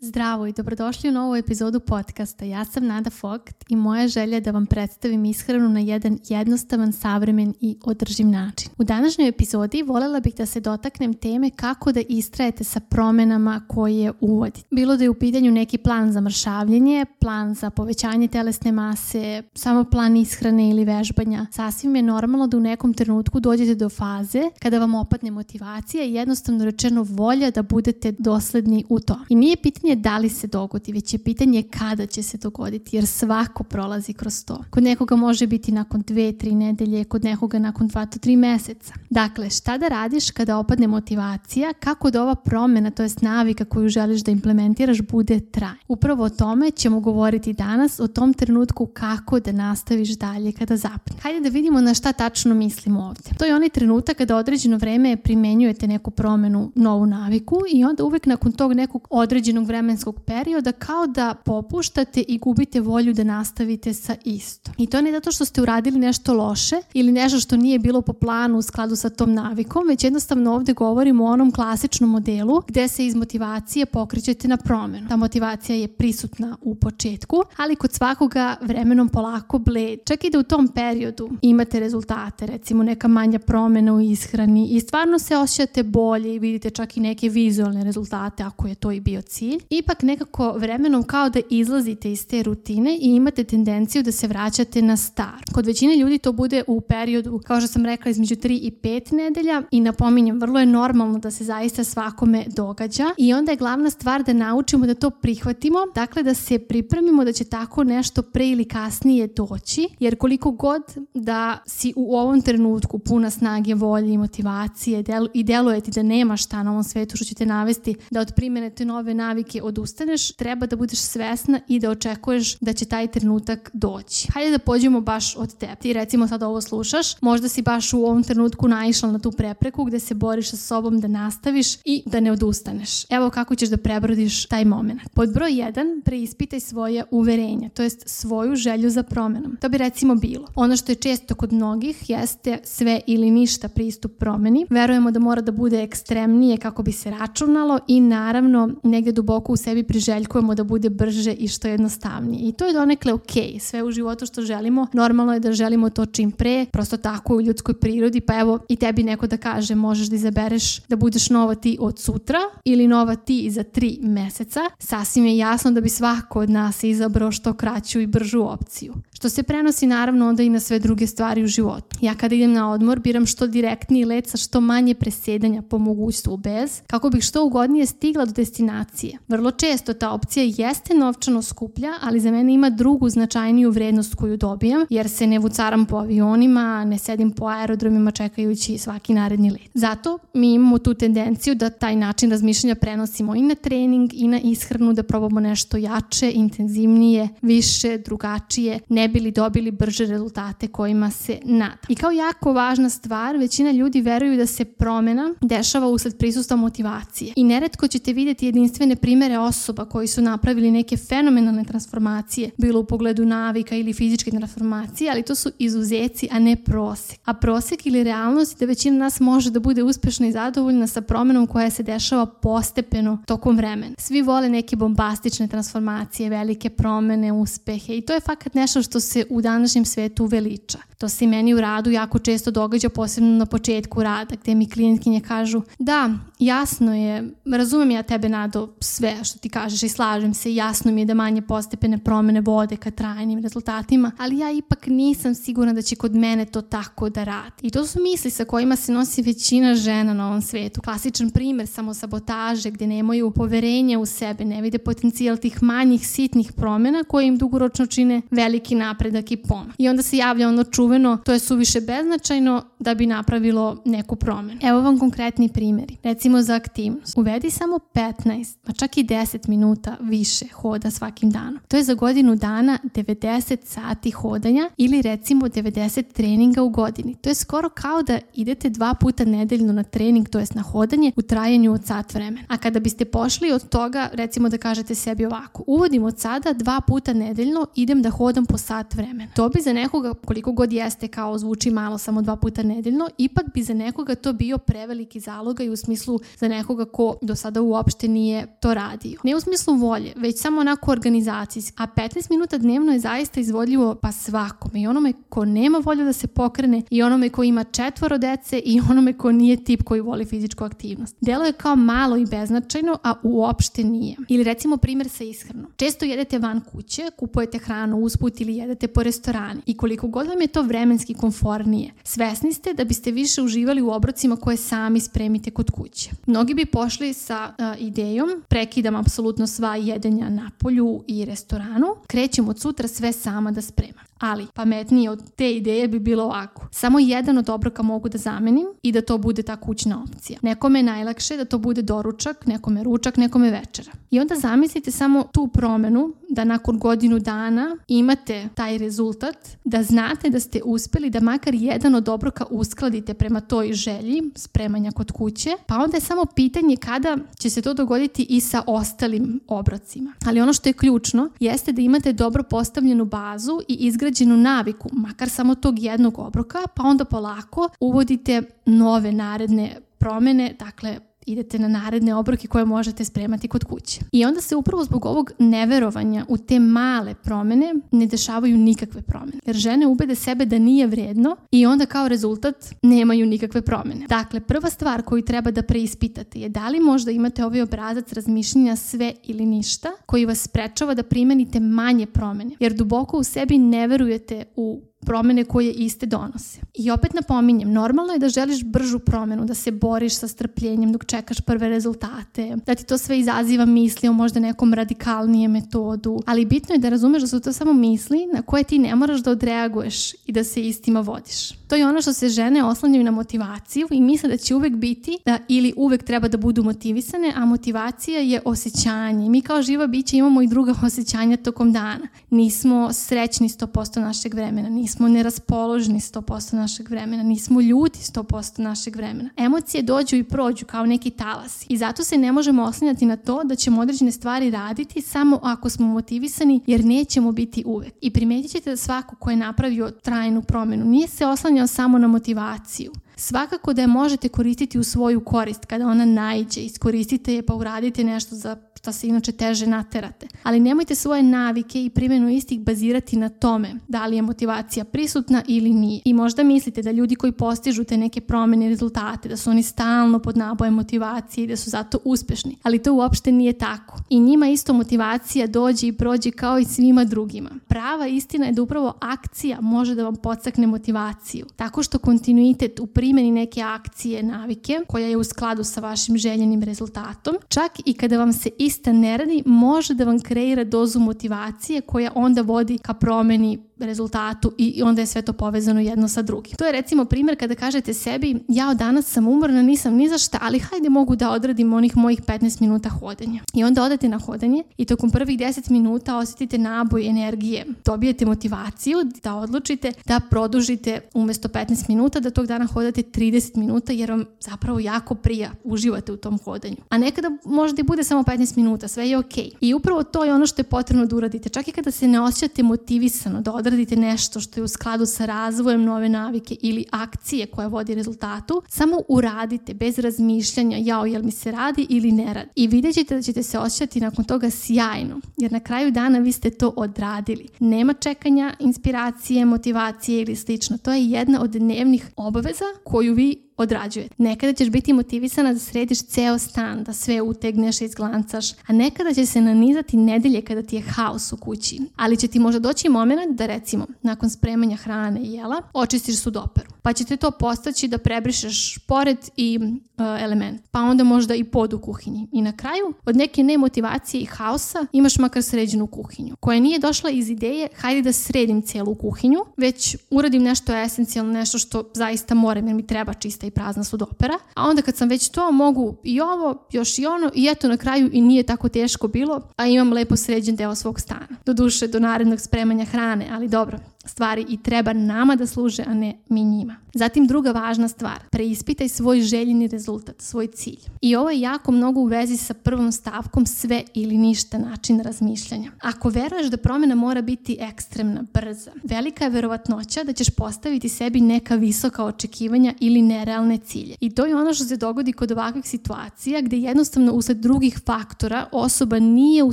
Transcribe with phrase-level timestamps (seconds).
[0.00, 2.44] Zdravo i dobrodošli u novu epizodu podcasta.
[2.44, 6.92] Ja sam Nada Fogt i moja želja je da vam predstavim ishranu na jedan jednostavan,
[6.92, 8.70] savremen i održiv način.
[8.78, 14.12] U današnjoj epizodi voljela bih da se dotaknem teme kako da istrajete sa promenama koje
[14.20, 14.68] uvodite.
[14.70, 19.84] Bilo da je u pitanju neki plan za mršavljenje, plan za povećanje telesne mase, samo
[19.84, 21.46] plan ishrane ili vežbanja.
[21.52, 26.14] Sasvim je normalno da u nekom trenutku dođete do faze kada vam opadne motivacija i
[26.14, 29.18] jednostavno rečeno volja da budete dosledni u to.
[29.28, 33.06] I nije pitanje da li se dogodi, već je pitanje kada će se dogoditi, jer
[33.06, 34.64] svako prolazi kroz to.
[34.70, 38.94] Kod nekoga može biti nakon dve, tri nedelje, kod nekoga nakon dva do tri meseca.
[39.10, 43.88] Dakle, šta da radiš kada opadne motivacija, kako da ova promena, to jest navika koju
[43.88, 45.76] želiš da implementiraš, bude traj.
[45.88, 51.16] Upravo o tome ćemo govoriti danas, o tom trenutku kako da nastaviš dalje kada zapne.
[51.22, 53.30] Hajde da vidimo na šta tačno mislimo ovde.
[53.38, 58.26] To je onaj trenutak kada određeno vreme primenjujete neku promenu, novu naviku i onda uvek
[58.26, 64.16] nakon tog nekog određenog vremenskog perioda kao da popuštate i gubite volju da nastavite sa
[64.24, 64.70] isto.
[64.78, 68.12] I to ne zato što ste uradili nešto loše ili nešto što nije bilo po
[68.12, 72.88] planu u skladu sa tom navikom, već jednostavno ovde govorimo o onom klasičnom modelu gde
[72.88, 75.08] se iz motivacije pokrećete na promenu.
[75.08, 79.98] Ta motivacija je prisutna u početku, ali kod svakoga vremenom polako bled.
[80.06, 84.80] Čak i da u tom periodu imate rezultate, recimo neka manja promena u ishrani i
[84.80, 89.00] stvarno se osjećate bolje i vidite čak i neke vizualne rezultate ako je to i
[89.00, 94.12] bio cilj ipak nekako vremenom kao da izlazite iz te rutine i imate tendenciju da
[94.12, 95.44] se vraćate na star.
[95.52, 99.12] Kod većine ljudi to bude u periodu, kao što sam rekla, između 3 i 5
[99.12, 103.90] nedelja i napominjem, vrlo je normalno da se zaista svakome događa i onda je glavna
[103.90, 108.48] stvar da naučimo da to prihvatimo, dakle da se pripremimo da će tako nešto pre
[108.48, 110.82] ili kasnije doći, jer koliko god
[111.14, 116.36] da si u ovom trenutku puna snage, volje i motivacije i deluje ti da nema
[116.36, 120.32] šta na ovom svetu što će te navesti da od primene te nove navike odustaneš,
[120.32, 124.28] treba da budeš svesna i da očekuješ da će taj trenutak doći.
[124.32, 125.76] Hajde da pođemo baš od tebe.
[125.80, 129.84] Ti recimo sad ovo slušaš, možda si baš u ovom trenutku naišla na tu prepreku
[129.84, 133.10] gde se boriš sa sobom da nastaviš i da ne odustaneš.
[133.10, 135.00] Evo kako ćeš da prebrodiš taj moment.
[135.14, 139.56] Pod broj 1, preispitaj svoje uverenja, to jest svoju želju za promenom.
[139.60, 140.46] To bi recimo bilo.
[140.54, 144.66] Ono što je često kod mnogih jeste sve ili ništa pristup promeni.
[144.70, 149.56] Verujemo da mora da bude ekstremnije kako bi se računalo i naravno negde duboko u
[149.56, 152.48] sebi priželjkujemo da bude brže i što jednostavnije.
[152.48, 156.06] I to je donekle ok, sve u životu što želimo, normalno je da želimo to
[156.06, 160.06] čim pre, prosto tako u ljudskoj prirodi, pa evo i tebi neko da kaže možeš
[160.06, 165.26] da izabereš da budeš nova ti od sutra ili nova ti za tri meseca, sasvim
[165.26, 168.94] je jasno da bi svako od nas izabrao što kraću i bržu opciju.
[169.12, 171.96] Što se prenosi naravno onda i na sve druge stvari u životu.
[172.00, 176.36] Ja kada idem na odmor biram što direktniji let sa što manje presedanja po mogućstvu
[176.36, 179.18] bez, kako bih što ugodnije stigla do destinacije.
[179.28, 184.36] Vrlo često ta opcija jeste novčano skuplja, ali za mene ima drugu značajniju vrednost koju
[184.36, 189.70] dobijam, jer se ne vucaram po avionima, ne sedim po aerodromima čekajući svaki naredni let.
[189.74, 194.40] Zato mi imamo tu tendenciju da taj način razmišljanja prenosimo i na trening i na
[194.40, 201.38] ishranu, da probamo nešto jače, intenzivnije, više, drugačije, ne bili dobili brže rezultate kojima se
[201.44, 201.76] nada.
[201.88, 207.32] I kao jako važna stvar, većina ljudi veruju da se promena dešava usled prisustva motivacije.
[207.36, 212.84] I neretko ćete videti jedinstvene primere osoba koji su napravili neke fenomenalne transformacije, bilo u
[212.84, 217.20] pogledu navika ili fizičke transformacije, ali to su izuzeci, a ne prosek.
[217.24, 221.00] A prosek ili realnost je da većina nas može da bude uspešna i zadovoljna sa
[221.00, 223.94] promenom koja se dešava postepeno tokom vremena.
[223.98, 229.24] Svi vole neke bombastične transformacije, velike promene, uspehe i to je fakat nešto što se
[229.30, 230.78] u današnjem svetu uveliča.
[230.98, 234.70] To se i meni u radu jako često događa, posebno na početku rada, gde mi
[234.70, 240.34] klijentkinje kažu da, jasno je, razumem ja tebe, Nado, sve što ti kažeš i slažem
[240.34, 244.86] se, jasno mi je da manje postepene promene vode ka trajnim rezultatima, ali ja ipak
[244.86, 247.56] nisam sigurna da će kod mene to tako da radi.
[247.62, 250.80] I to su misli sa kojima se nosi većina žena na ovom svetu.
[250.80, 257.04] Klasičan primer samosabotaže gde nemaju poverenja u sebe, ne vide potencijal tih manjih, sitnih promena
[257.04, 259.74] koje im dugoročno čine veliki napredak i pomak.
[259.78, 264.60] I onda se javlja ono čuveno, to je suviše beznačajno da bi napravilo neku promenu.
[264.62, 265.96] Evo vam konkretni primjeri.
[266.02, 267.18] Recimo za aktivnost.
[267.18, 271.60] Uvedi samo 15, pa čak i 10 minuta više hoda svakim danom.
[271.68, 277.14] To je za godinu dana 90 sati hodanja ili recimo 90 treninga u godini.
[277.14, 281.12] To je skoro kao da idete dva puta nedeljno na trening, to jest na hodanje
[281.16, 282.46] u trajanju od sat vremena.
[282.48, 286.80] A kada biste pošli od toga, recimo da kažete sebi ovako, uvodim od sada dva
[286.80, 289.30] puta nedeljno, idem da hodam po sat vremena.
[289.36, 293.44] To bi za nekoga, koliko god jeste kao zvuči malo samo dva puta nedeljno, ipak
[293.54, 298.08] bi za nekoga to bio preveliki zalogaj u smislu za nekoga ko do sada uopšte
[298.08, 298.85] nije to radio.
[299.24, 301.76] Ne u smislu volje, već samo onako organizacijski.
[301.76, 304.80] A 15 minuta dnevno je zaista izvodljivo pa svakome.
[304.80, 308.80] I onome ko nema volju da se pokrene, i onome ko ima četvoro dece, i
[308.90, 311.16] onome ko nije tip koji voli fizičku aktivnost.
[311.20, 314.16] Delo je kao malo i beznačajno, a uopšte nije.
[314.28, 315.66] Ili recimo primjer sa ishranom.
[315.76, 319.60] Često jedete van kuće, kupujete hranu usput ili jedete po restorani.
[319.66, 323.90] I koliko god vam je to vremenski konfornije, svesni ste da biste više uživali u
[323.90, 326.10] obrocima koje sami spremite kod kuće.
[326.26, 328.42] Mnogi bi pošli sa uh, idejom,
[328.76, 334.04] prekidam apsolutno sva jedenja na polju i restoranu, krećem od sutra sve sama da spremam.
[334.18, 336.66] Ali pametnije od te ideje bi bilo ovako.
[336.70, 340.38] Samo jedan od obroka mogu da zamenim i da to bude ta kućna opcija.
[340.42, 343.92] Nekome je najlakše da to bude doručak, nekome ručak, nekome večera.
[344.10, 350.30] I onda zamislite samo tu promenu da nakon godinu dana imate taj rezultat, da znate
[350.30, 355.50] da ste uspeli da makar jedan od obroka uskladite prema toj želji spremanja kod kuće,
[355.66, 360.12] pa onda je samo pitanje kada će se to dogoditi i sa ostalim obrocima.
[360.26, 363.74] Ali ono što je ključno jeste da imate dobro postavljenu bazu i
[364.06, 370.98] izgrađenu naviku, makar samo tog jednog obroka, pa onda polako uvodite nove naredne promene, dakle
[371.26, 374.00] idete na naredne obroke koje možete spremati kod kuće.
[374.12, 379.38] I onda se upravo zbog ovog neverovanja u te male promene ne dešavaju nikakve promene.
[379.46, 384.06] Jer žene ubede sebe da nije vredno i onda kao rezultat nemaju nikakve promene.
[384.08, 388.76] Dakle, prva stvar koju treba da preispitate je da li možda imate ovaj obrazac razmišljenja
[388.76, 392.50] sve ili ništa koji vas sprečava da primenite manje promene.
[392.60, 396.60] Jer duboko u sebi ne verujete u promene koje iste donose.
[396.74, 401.04] I opet napominjem, normalno je da želiš bržu promenu, da se boriš sa strpljenjem dok
[401.04, 406.44] čekaš prve rezultate, da ti to sve izaziva misli o možda nekom radikalnijem metodu, ali
[406.44, 409.30] bitno je da razumeš da su to samo misli na koje ti ne moraš da
[409.30, 411.52] odreaguješ i da se istima vodiš.
[411.68, 415.18] To je ono što se žene oslanjaju na motivaciju i misle da će uvek biti
[415.24, 419.30] da ili uvek treba da budu motivisane, a motivacija je osjećanje.
[419.30, 422.08] Mi kao živa bića imamo i druga osjećanja tokom dana.
[422.30, 429.30] Nismo srećni 100% našeg vremena, nismo neraspoloženi 100% našeg vremena, nismo ljuti 100% našeg vremena.
[429.36, 433.44] Emocije dođu i prođu kao neki talas i zato se ne možemo oslanjati na to
[433.44, 437.92] da ćemo određene stvari raditi samo ako smo motivisani jer nećemo biti uvek.
[438.00, 442.08] I primetit ćete da svako ko je napravio trajnu promenu nije se oslanjao samo na
[442.08, 442.92] motivaciju.
[443.16, 448.04] Svakako da je možete koristiti u svoju korist kada ona najđe, iskoristite je pa uradite
[448.04, 450.26] nešto za šta se inače teže naterate.
[450.42, 455.42] Ali nemojte svoje navike i primjenu istih bazirati na tome da li je motivacija prisutna
[455.46, 456.00] ili nije.
[456.04, 459.62] I možda mislite da ljudi koji postižu te neke promene i rezultate, da su oni
[459.62, 462.56] stalno pod nabojem motivacije i da su zato uspešni.
[462.62, 463.98] Ali to uopšte nije tako.
[464.10, 467.50] I njima isto motivacija dođe i prođe kao i svima drugima.
[467.68, 471.46] Prava istina je da upravo akcija može da vam podstakne motivaciju.
[471.56, 476.62] Tako što kontinuitet u primjeni neke akcije, navike, koja je u skladu sa vašim željenim
[476.62, 481.80] rezultatom, čak i kada vam se ista ne radi, može da vam kreira dozu motivacije
[481.80, 486.56] koja onda vodi ka promeni rezultatu i onda je sve to povezano jedno sa drugim.
[486.56, 490.18] To je recimo primjer kada kažete sebi ja od danas sam umorna, nisam ni za
[490.18, 493.40] šta, ali hajde mogu da odradim onih mojih 15 minuta hodanja.
[493.54, 497.66] I onda odete na hodanje i tokom prvih 10 minuta osjetite naboj energije.
[497.84, 503.92] Dobijete motivaciju da odlučite da produžite umesto 15 minuta da tog dana hodate 30 minuta
[503.92, 506.76] jer vam zapravo jako prija, uživate u tom hodanju.
[506.88, 509.44] A nekada možda i bude samo 15 minuta, sve je okej.
[509.44, 509.56] Okay.
[509.60, 511.48] I upravo to je ono što je potrebno da uradite.
[511.48, 515.26] Čak i kada se ne osjećate motivisano da odradite nešto što je u skladu sa
[515.26, 521.30] razvojem nove navike ili akcije koja vodi rezultatu, samo uradite bez razmišljanja jao jel mi
[521.30, 522.50] se radi ili ne radi.
[522.54, 526.32] I vidjet ćete da ćete se osjećati nakon toga sjajno, jer na kraju dana vi
[526.32, 527.48] ste to odradili.
[527.60, 530.78] Nema čekanja, inspiracije, motivacije ili slično.
[530.78, 534.08] To je jedna od dnevnih obaveza koju vi odrađuje.
[534.18, 539.14] Nekada ćeš biti motivisana da središ ceo stan, da sve utegneš i izglancaš, a nekada
[539.14, 541.80] će se nanizati nedelje kada ti je haos u kući.
[541.96, 546.70] Ali će ti možda doći moment da recimo, nakon spremanja hrane i jela, očistiš sudoperu.
[546.82, 550.62] Pa će te to postaći da prebrišeš pored i uh, element.
[550.70, 552.28] Pa onda možda i pod u kuhinji.
[552.32, 557.10] I na kraju, od neke nemotivacije i haosa imaš makar sređenu kuhinju, koja nije došla
[557.10, 562.66] iz ideje hajde da sredim celu kuhinju, već uradim nešto esencijalno, nešto što zaista moram
[562.66, 566.20] jer mi treba čista i prazna sudopera, a onda kad sam već to mogu i
[566.20, 569.92] ovo, još i ono i eto na kraju i nije tako teško bilo, a imam
[569.92, 571.26] lepo sređen deo svog stana.
[571.46, 575.94] Do duše do narednog spremanja hrane, ali dobro, stvari i treba nama da služe, a
[575.94, 576.76] ne mi njima.
[576.94, 580.78] Zatim druga važna stvar, preispitaj svoj željeni rezultat, svoj cilj.
[581.00, 585.70] I ovo je jako mnogo u vezi sa prvom stavkom sve ili ništa način razmišljanja.
[585.80, 591.20] Ako veruješ da promjena mora biti ekstremna, brza, velika je verovatnoća da ćeš postaviti sebi
[591.20, 593.94] neka visoka očekivanja ili nerealne cilje.
[594.00, 598.46] I to je ono što se dogodi kod ovakvih situacija gdje jednostavno usled drugih faktora
[598.52, 599.52] osoba nije u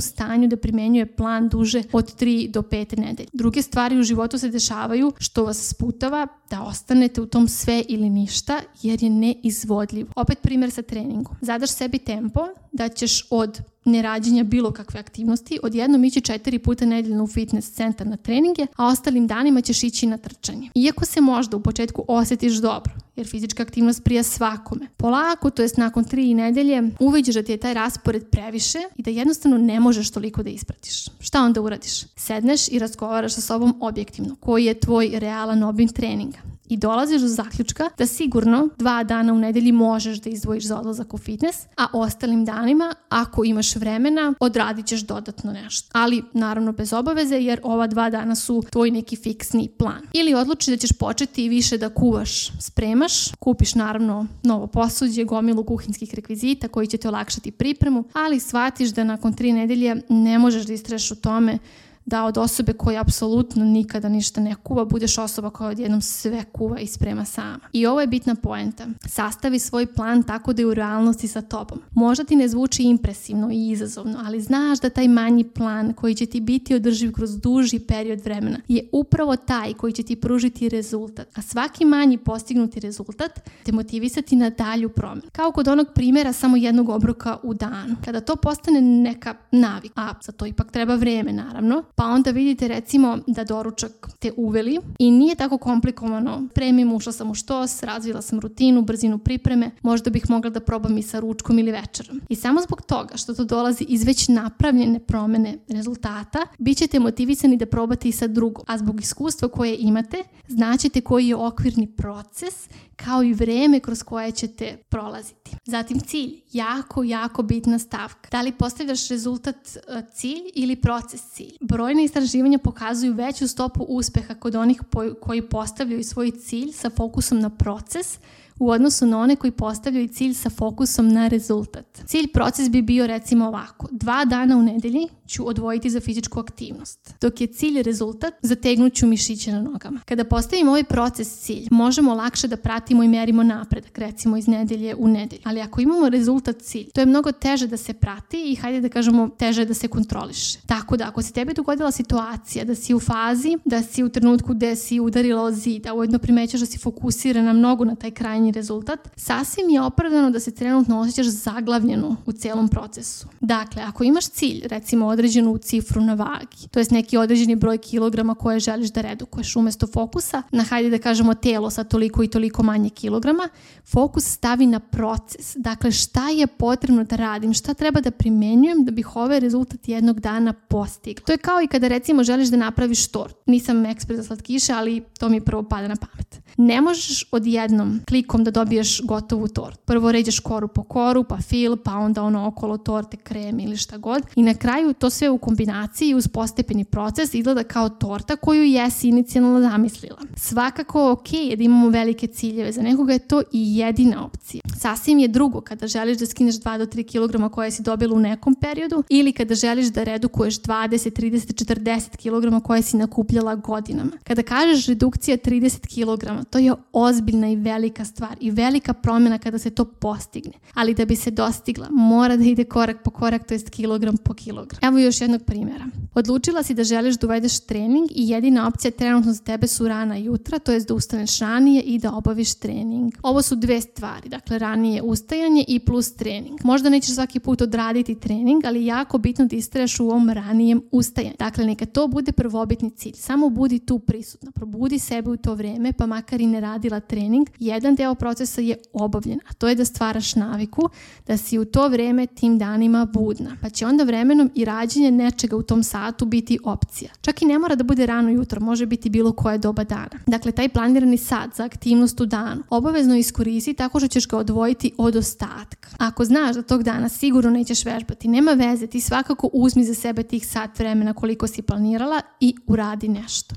[0.00, 3.28] stanju da primenjuje plan duže od 3 do 5 nedelja.
[3.32, 8.10] Druge stvari u životu se dešavaju što vas sputava da ostanete u tom sve ili
[8.10, 10.12] ništa jer je neizvodljivo.
[10.16, 11.36] Opet primjer sa treningom.
[11.40, 17.24] Zadaš sebi tempo da ćeš od nerađenja bilo kakve aktivnosti, odjednom ići četiri puta nedeljno
[17.24, 20.70] u fitness centar na treninge, a ostalim danima ćeš ići na trčanje.
[20.74, 24.86] Iako se možda u početku osjetiš dobro, jer fizička aktivnost prija svakome.
[24.96, 29.10] Polako, to jest nakon tri nedelje, uviđeš da ti je taj raspored previše i da
[29.10, 31.06] jednostavno ne možeš toliko da ispratiš.
[31.20, 32.02] Šta onda uradiš?
[32.16, 34.36] Sedneš i razgovaraš sa sobom objektivno.
[34.40, 36.53] Koji je tvoj realan obim treninga?
[36.74, 41.14] I dolaziš do zaključka da sigurno dva dana u nedelji možeš da izdvojiš za odlazak
[41.14, 45.88] u fitness, a ostalim danima, ako imaš vremena, odradit ćeš dodatno nešto.
[45.92, 50.02] Ali naravno bez obaveze jer ova dva dana su tvoj neki fiksni plan.
[50.12, 56.14] Ili odlučiš da ćeš početi više da kuvaš, spremaš, kupiš naravno novo posuđe, gomilu kuhinskih
[56.14, 60.72] rekvizita koji će te olakšati pripremu, ali shvatiš da nakon tri nedelje ne možeš da
[60.72, 61.58] istreš u tome
[62.06, 66.78] da od osobe koja apsolutno nikada ništa ne kuva, budeš osoba koja odjednom sve kuva
[66.78, 67.60] i sprema sama.
[67.72, 68.86] I ovo je bitna poenta.
[69.06, 71.80] Sastavi svoj plan tako da je u realnosti sa tobom.
[71.92, 76.26] Možda ti ne zvuči impresivno i izazovno, ali znaš da taj manji plan koji će
[76.26, 81.38] ti biti održiv kroz duži period vremena je upravo taj koji će ti pružiti rezultat.
[81.38, 85.30] A svaki manji postignuti rezultat te motivisati na dalju promjenu.
[85.32, 87.96] Kao kod onog primjera samo jednog obroka u danu.
[88.04, 92.68] Kada to postane neka navik, a za to ipak treba vrijeme naravno, pa onda vidite
[92.68, 96.48] recimo da doručak te uveli i nije tako komplikovano.
[96.54, 100.98] Premijem, ušla sam u štos, razvila sam rutinu, brzinu pripreme, možda bih mogla da probam
[100.98, 102.20] i sa ručkom ili večerom.
[102.28, 107.56] I samo zbog toga što to dolazi iz već napravljene promjene rezultata, bit ćete motivisani
[107.56, 108.64] da probate i sa drugom.
[108.66, 110.16] A zbog iskustva koje imate,
[110.48, 115.43] znaćete koji je okvirni proces kao i vreme kroz koje ćete prolaziti.
[115.64, 118.28] Zatim cilj, jako, jako bitna stavka.
[118.30, 121.52] Da li postavljaš rezultat e, cilj ili proces cilj?
[121.60, 124.80] Brojne istraživanja pokazuju veću stopu uspeha kod onih
[125.20, 128.18] koji postavljaju svoj cilj sa fokusom na proces
[128.58, 132.02] u odnosu na one koji postavljaju cilj sa fokusom na rezultat.
[132.06, 133.88] Cilj proces bi bio recimo ovako.
[133.90, 137.14] Dva dana u nedelji ću odvojiti za fizičku aktivnost.
[137.20, 140.00] Dok je cilj rezultat, zategnut ću mišiće na nogama.
[140.04, 144.94] Kada postavimo ovaj proces cilj, možemo lakše da pratimo i merimo napredak, recimo iz nedelje
[144.94, 145.42] u nedelju.
[145.44, 148.88] Ali ako imamo rezultat cilj, to je mnogo teže da se prati i hajde da
[148.88, 150.58] kažemo teže da se kontroliše.
[150.66, 154.54] Tako da ako se tebi dogodila situacija da si u fazi, da si u trenutku
[154.54, 158.52] gde si udarila o zid, a ujedno primećaš da si fokusirana mnogo na taj krajnji
[158.52, 163.26] rezultat, sasvim je opravdano da se trenutno osjećaš zaglavljeno u celom procesu.
[163.40, 168.34] Dakle, ako imaš cilj, recimo određenu cifru na vagi, to jest neki određeni broj kilograma
[168.34, 172.62] koje želiš da redukuješ umjesto fokusa na, hajde da kažemo, telo sa toliko i toliko
[172.62, 173.48] manje kilograma,
[173.86, 175.56] fokus stavi na proces.
[175.56, 180.20] Dakle, šta je potrebno da radim, šta treba da primenjujem da bih ovaj rezultat jednog
[180.20, 181.24] dana postigla.
[181.26, 183.36] To je kao i kada recimo želiš da napraviš tort.
[183.46, 186.40] Nisam ekspert za slatkiše, ali to mi prvo pada na pamet.
[186.56, 189.80] Ne možeš odjednom klikom da dobiješ gotovu tort.
[189.84, 193.96] Prvo ređeš koru po koru, pa fil, pa onda ono okolo torte, krem ili šta
[193.96, 194.22] god.
[194.36, 199.08] I na kraju to sve u kombinaciji uz postepeni proces izgleda kao torta koju jesi
[199.08, 200.18] inicijalno zamislila.
[200.36, 204.62] Svakako ok je da imamo velike ciljeve, za nekoga je to i jedina opcija.
[204.80, 208.20] Sasvim je drugo kada želiš da skineš 2 do 3 kg koje si dobila u
[208.20, 214.12] nekom periodu ili kada želiš da redukuješ 20, 30, 40 kg koje si nakupljala godinama.
[214.24, 219.58] Kada kažeš redukcija 30 kg, to je ozbiljna i velika stvar i velika promjena kada
[219.58, 220.52] se to postigne.
[220.74, 224.34] Ali da bi se dostigla, mora da ide korak po korak, to jest kilogram po
[224.34, 224.78] kilogram.
[224.82, 225.84] Evo još jednog primjera.
[226.14, 230.16] Odlučila si da želiš da uvedeš trening i jedina opcija trenutno za tebe su rana
[230.16, 233.14] jutra, to jest da ustaneš ranije i da obaviš trening.
[233.22, 236.60] Ovo su dve stvari, dakle ranije ustajanje i plus trening.
[236.64, 241.34] Možda nećeš svaki put odraditi trening, ali jako bitno da istraješ u ovom ranijem ustajanju.
[241.38, 243.14] Dakle, neka to bude prvobitni cilj.
[243.14, 247.48] Samo budi tu prisutna, probudi sebe u to vrijeme, pa makar i ne radila trening.
[247.58, 250.88] Jedan deo procesa je obavljen, a to je da stvaraš naviku,
[251.26, 253.56] da si u to vrijeme tim danima budna.
[253.62, 257.10] Pa će onda vremenom i rađenje nečega u tom satu biti opcija.
[257.20, 260.20] Čak i ne mora da bude rano jutro, može biti bilo koje doba dana.
[260.26, 264.92] Dakle, taj planirani sat za aktivnost u danu obavezno iskoristi tako što ćeš ga odvojiti
[264.98, 265.88] od ostatka.
[265.98, 270.22] Ako znaš da tog dana sigurno nećeš vežbati, nema veze, ti svakako uzmi za sebe
[270.22, 273.54] tih sat vremena koliko si planirala i uradi nešto.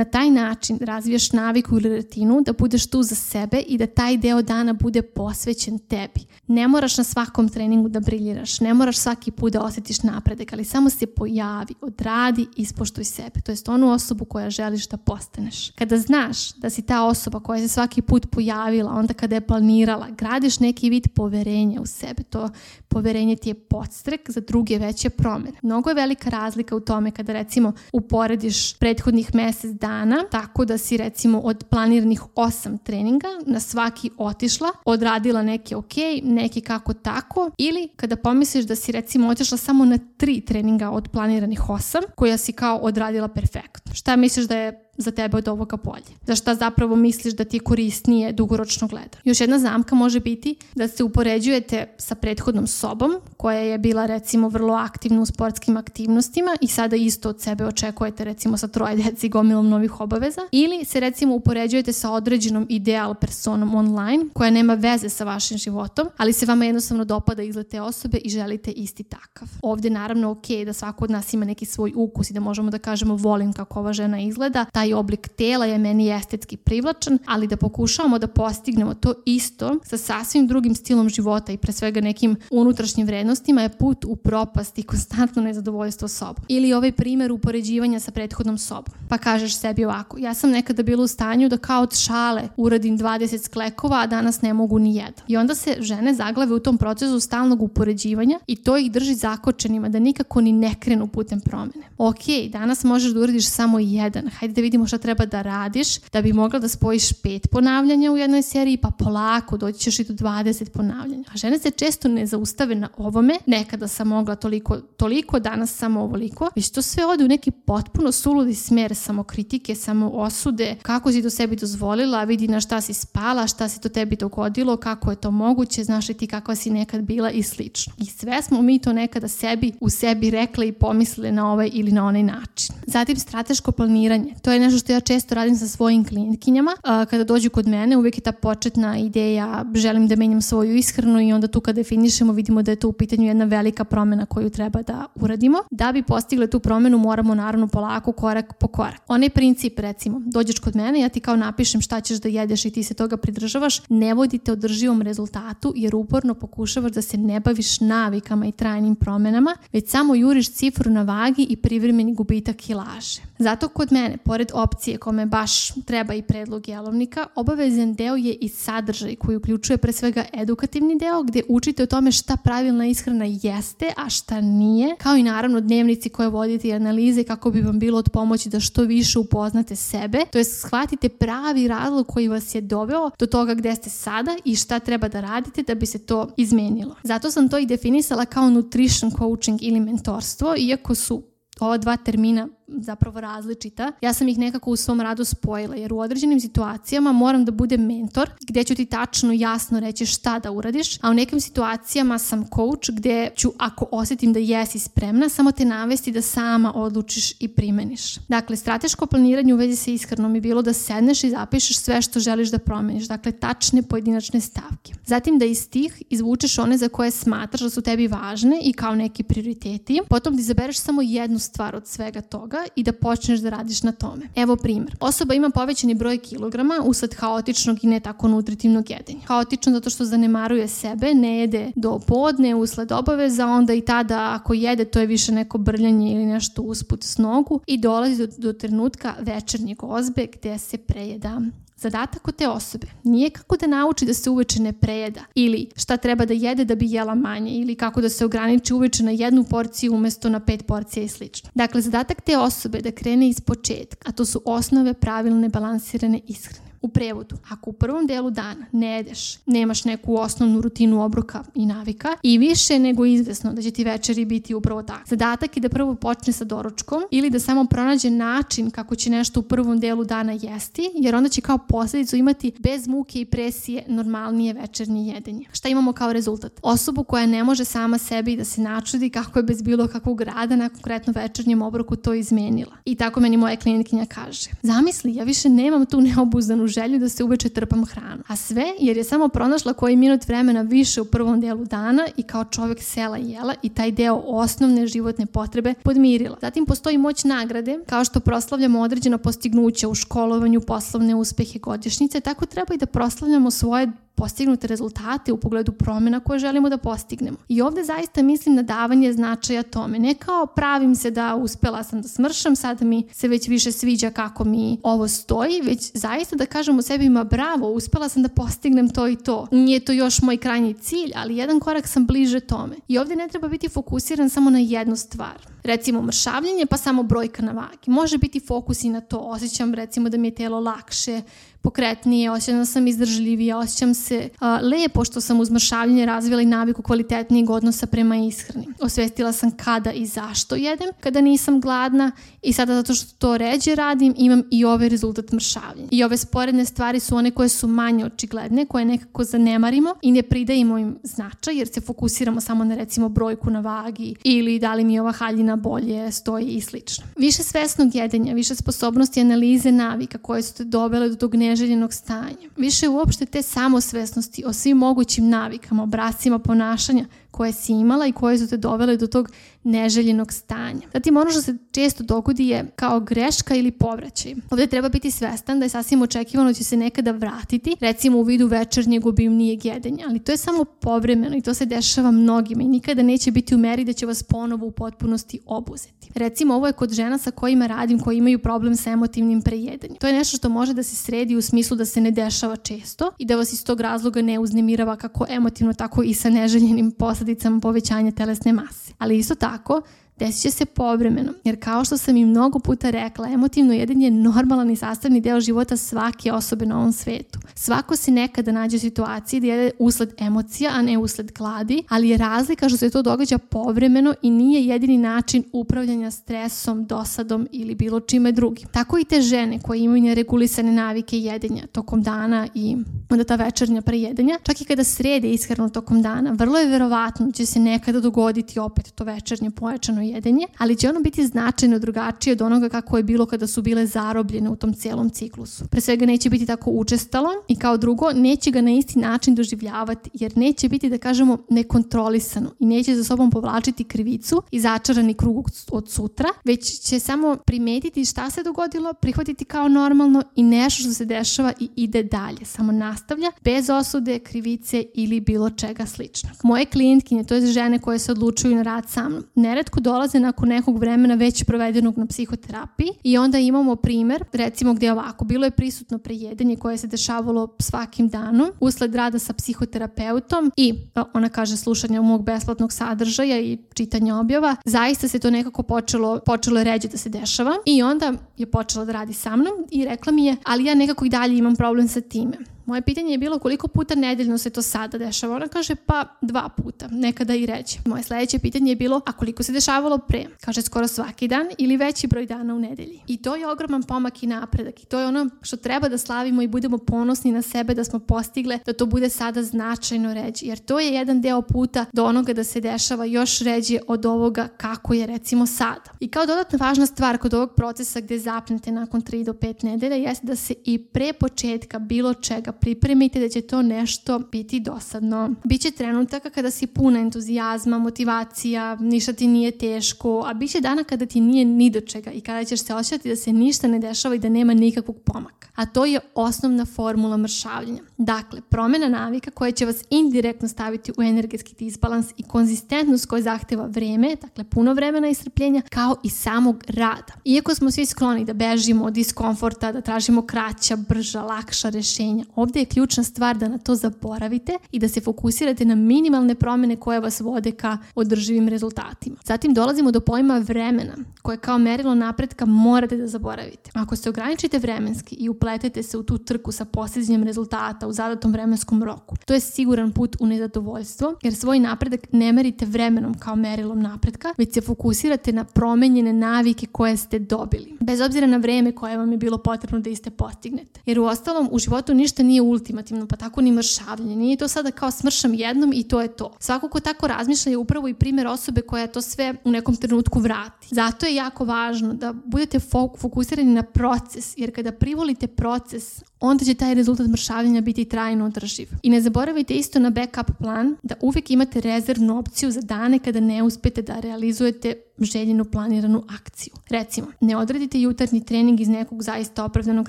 [0.00, 4.16] Na taj način razvijaš naviku ili rutinu da budeš tu za sebe i da taj
[4.16, 6.20] deo dana bude posvećen tebi.
[6.46, 10.64] Ne moraš na svakom treningu da briljiraš, ne moraš svaki put da osjetiš napredak, ali
[10.64, 13.40] samo se pojavi, odradi, ispoštuj sebe.
[13.44, 15.70] To jest onu osobu koja želiš da postaneš.
[15.70, 20.06] Kada znaš da si ta osoba koja se svaki put pojavila, onda kada je planirala,
[20.10, 22.22] gradiš neki vid poverenja u sebe.
[22.22, 22.48] To
[22.88, 25.58] poverenje ti je podstrek za druge veće promene.
[25.62, 29.89] Mnogo je velika razlika u tome kada recimo uporediš prethodnih mesec dana,
[30.30, 36.60] tako da si recimo od planiranih osam treninga na svaki otišla, odradila neke ok, neki
[36.60, 41.70] kako tako, ili kada pomisliš da si recimo otišla samo na tri treninga od planiranih
[41.70, 43.94] osam, koja si kao odradila perfektno.
[43.94, 46.12] Šta misliš da je za tebe od ovoga bolje.
[46.26, 49.18] Za šta zapravo misliš da ti je korisnije dugoročno gleda.
[49.24, 54.48] Još jedna zamka može biti da se upoređujete sa prethodnom sobom koja je bila recimo
[54.48, 59.28] vrlo aktivna u sportskim aktivnostima i sada isto od sebe očekujete recimo sa troje deci
[59.28, 65.08] gomilom novih obaveza ili se recimo upoređujete sa određenom ideal personom online koja nema veze
[65.08, 69.48] sa vašim životom, ali se vama jednostavno dopada izgled te osobe i želite isti takav.
[69.62, 72.78] Ovde naravno ok da svako od nas ima neki svoj ukus i da možemo da
[72.78, 77.56] kažemo volim kako ova žena izgleda, taj oblik tela je meni estetski privlačan, ali da
[77.56, 83.06] pokušavamo da postignemo to isto sa sasvim drugim stilom života i pre svega nekim unutrašnjim
[83.06, 86.44] vrednostima je put u propast i konstantno nezadovoljstvo sobom.
[86.48, 88.94] Ili ovaj primer upoređivanja sa prethodnom sobom.
[89.08, 92.98] Pa kažeš sebi ovako, ja sam nekada bila u stanju da kao od šale uradim
[92.98, 95.24] 20 sklekova, a danas ne mogu ni jedan.
[95.28, 99.88] I onda se žene zaglave u tom procesu stalnog upoređivanja i to ih drži zakočenima
[99.88, 101.90] da nikako ni ne krenu putem promene.
[101.98, 106.22] Ok, danas možeš da uradiš samo jedan, hajde da vidimo šta treba da radiš da
[106.22, 110.14] bi mogla da spojiš pet ponavljanja u jednoj seriji, pa polako doći ćeš i do
[110.14, 111.24] 20 ponavljanja.
[111.34, 116.00] A žene se često ne zaustave na ovome, nekada sam mogla toliko, toliko, danas samo
[116.00, 121.22] ovoliko, već to sve ode u neki potpuno suludi smer samokritike, samo osude, kako si
[121.22, 125.16] to sebi dozvolila, vidi na šta si spala, šta se to tebi dogodilo, kako je
[125.16, 127.92] to moguće, znaš li ti kakva si nekad bila i slično.
[127.98, 131.92] I sve smo mi to nekada sebi u sebi rekli i pomislili na ovaj ili
[131.92, 132.74] na onaj način.
[132.86, 134.34] Zatim strateško planiranje.
[134.42, 136.76] To je nešto što ja često radim sa svojim klijentkinjama.
[136.82, 141.32] Kada dođu kod mene, uvijek je ta početna ideja želim da menjam svoju ishranu i
[141.32, 144.82] onda tu kada definišemo vidimo da je to u pitanju jedna velika promena koju treba
[144.82, 145.58] da uradimo.
[145.70, 149.00] Da bi postigle tu promenu moramo naravno polako korak po korak.
[149.08, 152.70] Onaj princip recimo, dođeš kod mene, ja ti kao napišem šta ćeš da jedeš i
[152.70, 157.80] ti se toga pridržavaš, ne vodite održivom rezultatu jer uporno pokušavaš da se ne baviš
[157.80, 163.20] navikama i trajnim promenama, već samo juriš cifru na vagi i privremeni gubitak kilaže.
[163.38, 168.48] Zato kod mene, pored opcije kome baš treba i predlog jelovnika, obavezan deo je i
[168.48, 173.92] sadržaj koji uključuje pre svega edukativni deo gde učite o tome šta pravilna ishrana jeste,
[173.96, 177.98] a šta nije, kao i naravno dnevnici koje vodite i analize kako bi vam bilo
[177.98, 182.60] od pomoći da što više upoznate sebe, to je shvatite pravi razlog koji vas je
[182.60, 186.28] doveo do toga gde ste sada i šta treba da radite da bi se to
[186.36, 186.96] izmenilo.
[187.02, 191.22] Zato sam to i definisala kao nutrition coaching ili mentorstvo, iako su
[191.60, 193.92] ova dva termina zapravo različita.
[194.00, 197.86] Ja sam ih nekako u svom radu spojila jer u određenim situacijama moram da budem
[197.86, 202.44] mentor gde ću ti tačno jasno reći šta da uradiš, a u nekim situacijama sam
[202.54, 207.48] coach gde ću ako osjetim da jesi spremna samo te navesti da sama odlučiš i
[207.48, 208.16] primeniš.
[208.28, 212.20] Dakle, strateško planiranje u vezi sa ishranom je bilo da sedneš i zapišeš sve što
[212.20, 214.92] želiš da promeniš, dakle tačne pojedinačne stavke.
[215.06, 218.94] Zatim da iz tih izvučeš one za koje smatraš da su tebi važne i kao
[218.94, 223.50] neki prioriteti, potom da izabereš samo jednu stvar od svega toga i da počneš da
[223.50, 224.28] radiš na tome.
[224.36, 224.96] Evo primjer.
[225.00, 229.20] Osoba ima povećani broj kilograma usled haotičnog i ne tako nutritivnog jedenja.
[229.26, 234.54] Haotično zato što zanemaruje sebe, ne jede do podne usled obaveza, onda i tada ako
[234.54, 238.52] jede to je više neko brljanje ili nešto usput s nogu i dolazi do, do
[238.52, 241.40] trenutka večernjeg ozbe gde se prejeda.
[241.80, 245.96] Zadatak od te osobe nije kako da nauči da se uveče ne prejeda ili šta
[245.96, 249.44] treba da jede da bi jela manje ili kako da se ograniči uveče na jednu
[249.44, 251.50] porciju umesto na pet porcija i slično.
[251.54, 256.69] Dakle, zadatak te osobe da krene iz početka, a to su osnove pravilne balansirane ishrane.
[256.82, 261.66] U prevodu, ako u prvom delu dana ne jedeš, nemaš neku osnovnu rutinu obroka i
[261.66, 265.02] navika i više nego izvesno da će ti večeri biti upravo tako.
[265.06, 269.40] Zadatak je da prvo počne sa doručkom ili da samo pronađe način kako će nešto
[269.40, 273.84] u prvom delu dana jesti, jer onda će kao posledicu imati bez muke i presije
[273.88, 275.44] normalnije večernje jedenje.
[275.52, 276.52] Šta imamo kao rezultat?
[276.62, 280.56] Osobu koja ne može sama sebi da se načudi kako je bez bilo kakvog rada
[280.56, 282.76] na konkretno večernjem obroku to izmenila.
[282.84, 284.50] I tako meni moja klinikkinja kaže.
[284.62, 288.22] Zamisli, ja više nemam tu neobuzdanu želju da se uveče trpam hranu.
[288.26, 292.22] A sve jer je samo pronašla koji minut vremena više u prvom delu dana i
[292.22, 296.36] kao čovjek sela i jela i taj deo osnovne životne potrebe podmirila.
[296.40, 302.46] Zatim postoji moć nagrade, kao što proslavljamo određena postignuća u školovanju, poslovne uspehe, godišnjice, tako
[302.46, 307.36] treba i da proslavljamo svoje postignute rezultate u pogledu promjena koje želimo da postignemo.
[307.48, 309.98] I ovdje zaista mislim na davanje značaja tome.
[309.98, 314.10] Ne kao pravim se da uspela sam da smršam, sad mi se već više sviđa
[314.10, 318.90] kako mi ovo stoji, već zaista da kažemo sebi ma bravo, uspela sam da postignem
[318.90, 319.46] to i to.
[319.50, 322.76] Nije to još moj krajnji cilj, ali jedan korak sam bliže tome.
[322.88, 325.50] I ovdje ne treba biti fokusiran samo na jednu stvar.
[325.62, 327.86] Recimo mršavljenje pa samo brojka na vagi.
[327.90, 329.18] Može biti fokus i na to.
[329.18, 331.22] Osjećam recimo da mi je telo lakše,
[331.62, 336.46] pokretnije, osjećam da sam izdržljivija, osjećam se uh, lepo što sam uz mršavljenje razvila i
[336.46, 338.66] naviku kvalitetnijeg odnosa prema ishrani.
[338.80, 343.74] Osvestila sam kada i zašto jedem, kada nisam gladna i sada zato što to ređe
[343.74, 345.88] radim imam i ovaj rezultat mršavljenja.
[345.90, 350.22] I ove sporedne stvari su one koje su manje očigledne, koje nekako zanemarimo i ne
[350.22, 354.84] pridajemo im značaj jer se fokusiramo samo na recimo brojku na vagi ili da li
[354.84, 357.04] mi ova haljina bolje stoji i slično.
[357.16, 362.48] Više svesnog jedenja, više sposobnosti analize navika koje su te dovele do tog neželjenog stanja.
[362.56, 368.38] Više uopšte te samosvesnosti o svim mogućim navikama, obrascima ponašanja koje si imala i koje
[368.38, 369.30] su te dovele do tog
[369.64, 370.88] neželjenog stanja.
[370.92, 374.34] Zatim ono što se često dogodi je kao greška ili povraćaj.
[374.50, 378.22] Ovdje treba biti svestan da je sasvim očekivano da će se nekada vratiti, recimo u
[378.22, 382.68] vidu večernjeg obimnijeg jedenja, ali to je samo povremeno i to se dešava mnogima i
[382.68, 386.08] nikada neće biti u meri da će vas ponovo u potpunosti obuzeti.
[386.14, 389.96] Recimo ovo je kod žena sa kojima radim koji imaju problem sa emotivnim prejedanjem.
[389.96, 393.10] To je nešto što može da se sredi u smislu da se ne dešava često
[393.18, 396.90] i da vas iz tog razloga ne uznemirava kako emotivno tako i sa neželjenim
[397.20, 398.92] posljedicama povećanja telesne mase.
[398.98, 399.82] Ali isto tako
[400.20, 404.10] desit će se povremeno, jer kao što sam i mnogo puta rekla, emotivno jedenje je
[404.10, 407.38] normalan i sastavni deo života svake osobe na ovom svetu.
[407.54, 412.08] Svako se nekada nađe u situaciji da jede usled emocija, a ne usled gladi, ali
[412.08, 417.74] je razlika što se to događa povremeno i nije jedini način upravljanja stresom, dosadom ili
[417.74, 418.68] bilo čime drugim.
[418.72, 422.76] Tako i te žene koje imaju neregulisane navike jedenja tokom dana i
[423.10, 427.32] onda ta večernja prejedanja, čak i kada srede ishranu tokom dana, vrlo je verovatno da
[427.32, 432.32] će se nekada dogoditi opet to večernje pojačano jedenje, ali će ono biti značajno drugačije
[432.32, 435.64] od onoga kako je bilo kada su bile zarobljene u tom cijelom ciklusu.
[435.68, 440.10] Pre svega neće biti tako učestalo i kao drugo neće ga na isti način doživljavati
[440.14, 445.50] jer neće biti da kažemo nekontrolisano i neće za sobom povlačiti krivicu i začarani krug
[445.72, 450.92] od sutra, već će samo primetiti šta se dogodilo, prihvatiti kao normalno i nešto što
[450.92, 456.32] se dešava i ide dalje, samo nastavlja bez osude, krivice ili bilo čega sličnog.
[456.42, 460.48] Moje klijentkinje, to je žene koje se odlučuju na rad sa mnom, neretko dolaze nakon
[460.48, 465.50] nekog vremena već provedenog na psihoterapiji i onda imamo primer, recimo gdje ovako, bilo je
[465.50, 470.74] prisutno prejedanje koje se dešavalo svakim danom usled rada sa psihoterapeutom i
[471.14, 476.62] ona kaže slušanja mog besplatnog sadržaja i čitanja objava, zaista se to nekako počelo, počelo
[476.62, 480.26] ređe da se dešava i onda je počela da radi sa mnom i rekla mi
[480.26, 482.36] je, ali ja nekako i dalje imam problem sa time.
[482.70, 485.36] Moje pitanje je bilo koliko puta nedeljno se to sada dešava.
[485.36, 487.78] Ona kaže pa dva puta, nekada i reći.
[487.86, 490.26] Moje sljedeće pitanje je bilo a koliko se dešavalo pre?
[490.40, 493.00] Kaže skoro svaki dan ili veći broj dana u nedelji.
[493.06, 496.42] I to je ogroman pomak i napredak i to je ono što treba da slavimo
[496.42, 500.46] i budemo ponosni na sebe da smo postigle da to bude sada značajno ređi.
[500.46, 504.48] Jer to je jedan deo puta do onoga da se dešava još ređe od ovoga
[504.56, 505.90] kako je recimo sada.
[506.00, 509.96] I kao dodatna važna stvar kod ovog procesa gdje zapnete nakon 3 do 5 nedelja
[509.96, 515.34] jeste da se i pre početka bilo čega pripremite da će to nešto biti dosadno.
[515.44, 520.84] Biće trenutaka kada si puna entuzijazma, motivacija, ništa ti nije teško, a bit će dana
[520.84, 523.78] kada ti nije ni do čega i kada ćeš se osjećati da se ništa ne
[523.78, 525.48] dešava i da nema nikakvog pomaka.
[525.54, 527.82] A to je osnovna formula mršavljenja.
[527.98, 533.66] Dakle, promjena navika koja će vas indirektno staviti u energetski disbalans i konzistentnost koja zahteva
[533.66, 537.12] vreme, dakle puno vremena i strpljenja, kao i samog rada.
[537.24, 542.60] Iako smo svi skloni da bežimo od diskomforta, da tražimo kraća, brža, lakša rješenja, ovdje
[542.60, 547.00] je ključna stvar da na to zaboravite i da se fokusirate na minimalne promjene koje
[547.00, 549.16] vas vode ka održivim rezultatima.
[549.24, 553.70] Zatim dolazimo do pojma vremena, koje kao merilo napretka morate da zaboravite.
[553.74, 558.32] Ako se ograničite vremenski i upletete se u tu trku sa postizanjem rezultata u zadatom
[558.32, 563.36] vremenskom roku, to je siguran put u nezadovoljstvo, jer svoj napredak ne merite vremenom kao
[563.36, 567.76] merilom napretka, već se fokusirate na promenjene navike koje ste dobili.
[567.80, 570.80] Bez obzira na vreme koje vam je bilo potrebno da iste postignete.
[570.86, 574.16] Jer u ostalom u životu ništa nije ultimativno, pa tako ni mršavljanje.
[574.16, 576.32] Nije to sada kao smršam jednom i to je to.
[576.38, 580.20] Svako ko tako razmišlja je upravo i primjer osobe koja to sve u nekom trenutku
[580.20, 580.68] vrati.
[580.70, 582.58] Zato je jako važno da budete
[582.98, 588.68] fokusirani na proces, jer kada privolite proces, onda će taj rezultat mršavljenja biti trajno održiv.
[588.82, 593.20] I ne zaboravite isto na backup plan da uvijek imate rezervnu opciju za dane kada
[593.20, 596.54] ne uspete da realizujete željenu planiranu akciju.
[596.68, 599.88] Recimo, ne odradite jutarnji trening iz nekog zaista opravdanog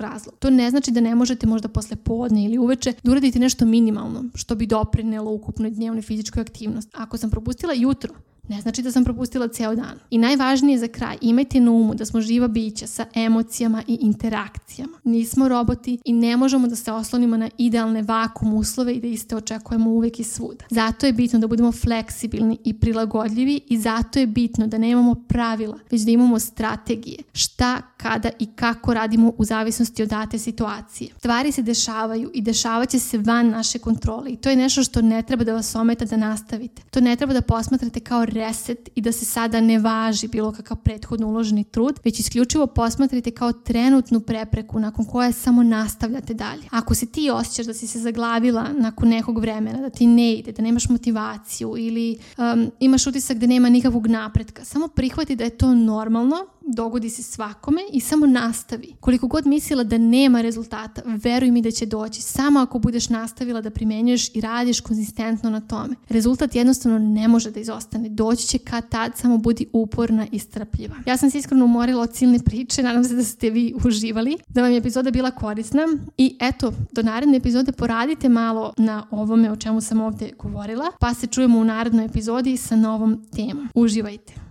[0.00, 0.36] razloga.
[0.38, 4.24] To ne znači da ne možete možda posle podne ili uveče da uradite nešto minimalno
[4.34, 6.90] što bi doprinelo ukupnoj dnevnoj fizičkoj aktivnosti.
[6.94, 8.14] Ako sam propustila jutro,
[8.48, 9.98] ne znači da sam propustila ceo dan.
[10.10, 14.98] I najvažnije za kraj, imajte na umu da smo živa bića sa emocijama i interakcijama.
[15.04, 19.36] Nismo roboti i ne možemo da se oslonimo na idealne vakum uslove i da iste
[19.36, 20.64] očekujemo uvek i svuda.
[20.70, 25.78] Zato je bitno da budemo fleksibilni i prilagodljivi i zato je bitno da nemamo pravila,
[25.90, 27.18] već da imamo strategije.
[27.32, 31.10] Šta, kada i kako radimo u zavisnosti od date situacije.
[31.18, 35.22] Stvari se dešavaju i dešavaće se van naše kontrole i to je nešto što ne
[35.22, 36.82] treba da vas ometa da nastavite.
[36.90, 40.76] To ne treba da posmatrate kao reset i da se sada ne važi bilo kakav
[40.76, 46.62] prethodno uloženi trud, već isključivo posmatrite kao trenutnu prepreku nakon koje samo nastavljate dalje.
[46.70, 50.52] Ako se ti osjećaš da si se zaglavila nakon nekog vremena, da ti ne ide,
[50.52, 55.58] da nemaš motivaciju ili um, imaš utisak da nema nikakvog napretka, samo prihvati da je
[55.58, 58.94] to normalno, dogodi se svakome i samo nastavi.
[59.00, 62.22] Koliko god mislila da nema rezultata, veruj mi da će doći.
[62.22, 65.94] Samo ako budeš nastavila da primenjuješ i radiš konzistentno na tome.
[66.08, 68.08] Rezultat jednostavno ne može da izostane.
[68.08, 70.94] Doći će kad tad, samo budi uporna i strpljiva.
[71.06, 74.62] Ja sam se iskreno umorila od silne priče, nadam se da ste vi uživali, da
[74.62, 75.82] vam je epizoda bila korisna
[76.16, 81.14] i eto, do naredne epizode poradite malo na ovome o čemu sam ovde govorila, pa
[81.14, 83.68] se čujemo u narednoj epizodi sa novom temom.
[83.74, 84.42] Uživajte!